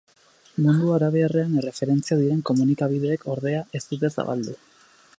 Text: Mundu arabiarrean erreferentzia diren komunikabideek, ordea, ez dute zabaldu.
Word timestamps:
Mundu 0.67 0.87
arabiarrean 0.97 1.53
erreferentzia 1.61 2.19
diren 2.23 2.41
komunikabideek, 2.51 3.31
ordea, 3.37 3.63
ez 3.81 3.87
dute 3.93 4.15
zabaldu. 4.19 4.61